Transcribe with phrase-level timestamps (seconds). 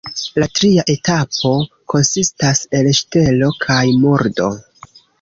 [0.43, 1.51] La tria etapo
[1.95, 4.55] konsistas el ŝtelo kaj murdo.